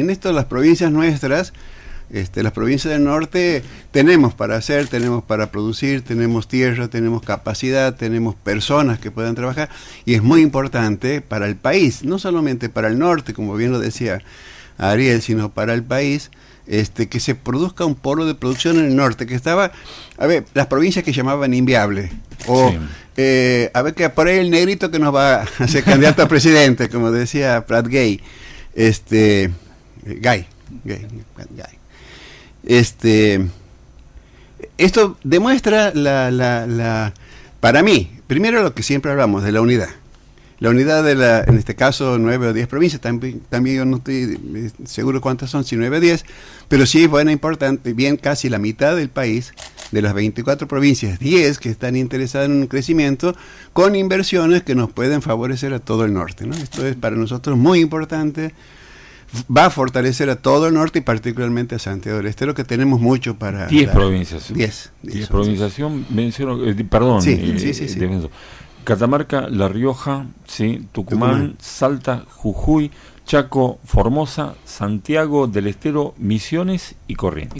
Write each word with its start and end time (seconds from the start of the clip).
En 0.00 0.10
esto 0.10 0.30
las 0.32 0.44
provincias 0.44 0.92
nuestras, 0.92 1.52
este, 2.12 2.44
las 2.44 2.52
provincias 2.52 2.92
del 2.94 3.02
norte, 3.02 3.64
tenemos 3.90 4.32
para 4.32 4.54
hacer, 4.54 4.86
tenemos 4.86 5.24
para 5.24 5.50
producir, 5.50 6.02
tenemos 6.02 6.46
tierra, 6.46 6.86
tenemos 6.86 7.20
capacidad, 7.20 7.96
tenemos 7.96 8.36
personas 8.36 9.00
que 9.00 9.10
puedan 9.10 9.34
trabajar 9.34 9.68
y 10.04 10.14
es 10.14 10.22
muy 10.22 10.40
importante 10.42 11.20
para 11.20 11.46
el 11.48 11.56
país, 11.56 12.04
no 12.04 12.20
solamente 12.20 12.68
para 12.68 12.86
el 12.86 12.96
norte, 13.00 13.34
como 13.34 13.56
bien 13.56 13.72
lo 13.72 13.80
decía 13.80 14.22
Ariel, 14.78 15.20
sino 15.20 15.50
para 15.50 15.74
el 15.74 15.82
país, 15.82 16.30
este, 16.68 17.08
que 17.08 17.18
se 17.18 17.34
produzca 17.34 17.84
un 17.84 17.96
polo 17.96 18.24
de 18.24 18.36
producción 18.36 18.78
en 18.78 18.84
el 18.84 18.94
norte, 18.94 19.26
que 19.26 19.34
estaba, 19.34 19.72
a 20.16 20.26
ver, 20.28 20.44
las 20.54 20.68
provincias 20.68 21.04
que 21.04 21.12
llamaban 21.12 21.54
inviable, 21.54 22.12
o 22.46 22.70
Sí. 22.70 22.78
eh, 23.16 23.72
a 23.74 23.82
ver 23.82 23.94
que 23.94 24.08
por 24.10 24.28
ahí 24.28 24.38
el 24.38 24.50
negrito 24.52 24.92
que 24.92 25.00
nos 25.00 25.12
va 25.12 25.42
a 25.58 25.66
ser 25.66 25.82
candidato 25.82 26.22
a 26.22 26.28
presidente, 26.28 26.88
como 26.88 27.10
decía 27.10 27.66
Pratt 27.66 27.88
Gay, 27.88 28.20
este, 28.76 29.50
Gay, 30.16 30.46
Gay, 30.84 31.06
Gay. 31.50 31.78
Este, 32.64 33.46
esto 34.76 35.16
demuestra 35.22 35.92
la, 35.94 36.30
la, 36.30 36.66
la, 36.66 37.14
para 37.60 37.82
mí, 37.82 38.10
primero 38.26 38.62
lo 38.62 38.74
que 38.74 38.82
siempre 38.82 39.10
hablamos 39.10 39.42
de 39.42 39.52
la 39.52 39.60
unidad. 39.60 39.90
La 40.60 40.70
unidad 40.70 41.04
de 41.04 41.14
la, 41.14 41.44
en 41.44 41.56
este 41.56 41.76
caso, 41.76 42.18
nueve 42.18 42.48
o 42.48 42.52
diez 42.52 42.66
provincias, 42.66 43.00
también, 43.00 43.40
también 43.48 43.76
yo 43.76 43.84
no 43.84 43.98
estoy 43.98 44.40
eh, 44.56 44.70
seguro 44.86 45.20
cuántas 45.20 45.50
son, 45.50 45.62
si 45.62 45.76
nueve 45.76 45.98
o 45.98 46.00
diez, 46.00 46.24
pero 46.66 46.84
sí 46.84 47.04
es 47.04 47.08
buena, 47.08 47.30
importante, 47.30 47.92
bien 47.92 48.16
casi 48.16 48.48
la 48.48 48.58
mitad 48.58 48.96
del 48.96 49.08
país, 49.08 49.52
de 49.92 50.02
las 50.02 50.14
24 50.14 50.68
provincias, 50.68 51.18
10 51.18 51.58
que 51.58 51.70
están 51.70 51.96
interesadas 51.96 52.48
en 52.48 52.56
un 52.56 52.66
crecimiento 52.66 53.34
con 53.72 53.94
inversiones 53.94 54.62
que 54.62 54.74
nos 54.74 54.90
pueden 54.90 55.22
favorecer 55.22 55.72
a 55.72 55.78
todo 55.78 56.04
el 56.04 56.12
norte. 56.12 56.46
¿no? 56.46 56.54
Esto 56.56 56.86
es 56.86 56.96
para 56.96 57.16
nosotros 57.16 57.56
muy 57.56 57.80
importante, 57.80 58.52
va 59.54 59.66
a 59.66 59.70
fortalecer 59.70 60.30
a 60.30 60.36
todo 60.36 60.68
el 60.68 60.74
norte 60.74 61.00
y 61.00 61.02
particularmente 61.02 61.74
a 61.74 61.78
Santiago 61.78 62.18
del 62.18 62.26
Estero, 62.26 62.54
que 62.54 62.64
tenemos 62.64 63.00
mucho 63.00 63.38
para... 63.38 63.66
10 63.66 63.86
dar. 63.86 63.94
provincias. 63.94 64.52
10. 64.52 64.92
10 65.02 65.28
provincias. 65.28 65.74
Menciono, 66.10 66.64
eh, 66.64 66.74
perdón. 66.84 67.22
Sí, 67.22 67.32
eh, 67.32 67.58
sí, 67.58 67.74
sí, 67.74 67.88
sí. 67.88 67.98
defenso. 67.98 68.30
Catamarca, 68.84 69.48
La 69.50 69.68
Rioja, 69.68 70.26
sí, 70.46 70.86
Tucumán, 70.92 71.30
Tucumán. 71.30 71.56
Salta, 71.60 72.24
Jujuy, 72.26 72.90
Chaco, 73.26 73.78
Formosa, 73.84 74.54
Santiago 74.64 75.46
del 75.46 75.66
Estero, 75.66 76.14
Misiones 76.16 76.94
y 77.06 77.14
Corrientes. 77.14 77.54